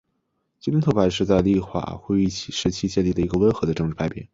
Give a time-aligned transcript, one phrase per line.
[0.59, 4.27] 吉伦特派是在立法议会时期建立的一个温和的政治派别。